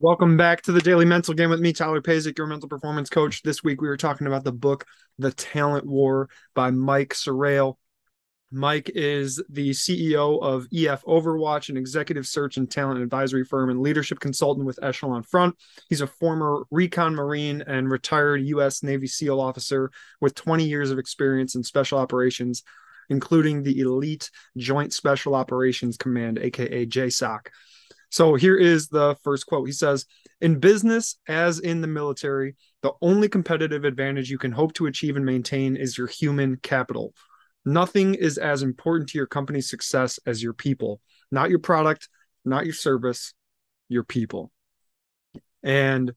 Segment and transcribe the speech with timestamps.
[0.00, 3.42] Welcome back to the Daily Mental Game with me, Tyler Pazek, your mental performance coach.
[3.42, 4.86] This week we were talking about the book
[5.18, 7.74] The Talent War by Mike Serraille.
[8.52, 13.80] Mike is the CEO of EF Overwatch, an executive search and talent advisory firm and
[13.80, 15.56] leadership consultant with Echelon Front.
[15.88, 18.84] He's a former recon Marine and retired U.S.
[18.84, 19.90] Navy SEAL officer
[20.20, 22.62] with 20 years of experience in special operations,
[23.08, 27.48] including the Elite Joint Special Operations Command, aka JSOC.
[28.10, 29.66] So here is the first quote.
[29.66, 30.06] He says,
[30.40, 35.16] In business, as in the military, the only competitive advantage you can hope to achieve
[35.16, 37.14] and maintain is your human capital.
[37.64, 41.00] Nothing is as important to your company's success as your people,
[41.30, 42.08] not your product,
[42.44, 43.34] not your service,
[43.88, 44.50] your people.
[45.62, 46.12] And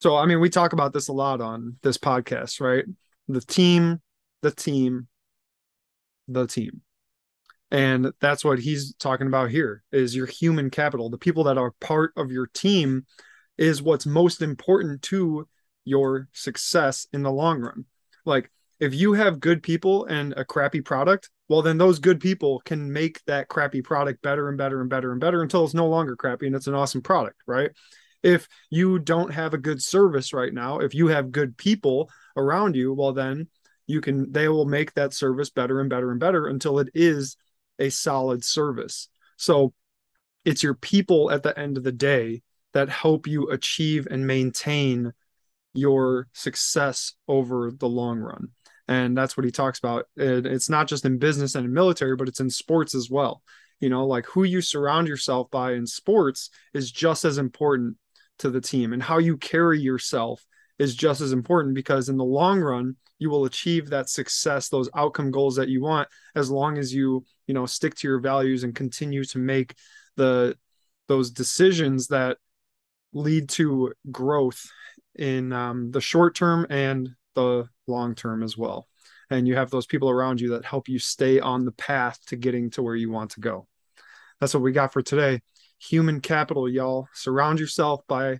[0.00, 2.84] so, I mean, we talk about this a lot on this podcast, right?
[3.28, 4.00] The team,
[4.42, 5.08] the team,
[6.28, 6.82] the team
[7.70, 11.08] and that's what he's talking about here is your human capital.
[11.08, 13.06] The people that are part of your team
[13.58, 15.46] is what's most important to
[15.84, 17.84] your success in the long run.
[18.24, 22.60] Like if you have good people and a crappy product well then those good people
[22.64, 25.86] can make that crappy product better and better and better and better until it's no
[25.86, 27.70] longer crappy and it's an awesome product right?
[28.22, 32.74] If you don't have a good service right now if you have good people around
[32.74, 33.48] you well then
[33.86, 37.36] you can they will make that service better and better and better until it is
[37.80, 39.08] a solid service.
[39.36, 39.74] So
[40.44, 42.42] it's your people at the end of the day
[42.72, 45.12] that help you achieve and maintain
[45.74, 48.48] your success over the long run.
[48.86, 50.06] And that's what he talks about.
[50.16, 53.42] It's not just in business and in military, but it's in sports as well.
[53.78, 57.96] You know, like who you surround yourself by in sports is just as important
[58.38, 60.44] to the team and how you carry yourself
[60.80, 64.90] is just as important because in the long run you will achieve that success those
[64.96, 68.64] outcome goals that you want as long as you you know stick to your values
[68.64, 69.74] and continue to make
[70.16, 70.56] the
[71.06, 72.38] those decisions that
[73.12, 74.70] lead to growth
[75.16, 78.86] in um, the short term and the long term as well.
[79.28, 82.36] And you have those people around you that help you stay on the path to
[82.36, 83.66] getting to where you want to go.
[84.40, 85.40] That's what we got for today.
[85.78, 87.08] Human capital y'all.
[87.12, 88.38] Surround yourself by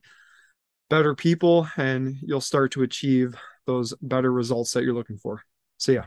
[0.90, 3.34] better people and you'll start to achieve
[3.66, 5.42] those better results that you're looking for.
[5.78, 6.02] See ya.